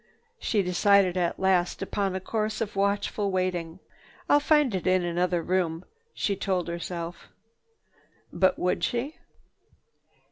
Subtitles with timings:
[0.39, 3.77] She decided at last upon a course of watchful waiting.
[4.27, 7.29] "I'll find it in another room," she told herself.
[8.33, 9.17] But would she?